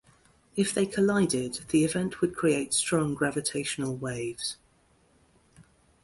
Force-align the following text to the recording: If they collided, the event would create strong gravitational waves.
If 0.55 0.73
they 0.73 0.87
collided, 0.87 1.59
the 1.69 1.85
event 1.85 2.21
would 2.21 2.35
create 2.35 2.73
strong 2.73 3.13
gravitational 3.13 3.95
waves. 3.95 4.57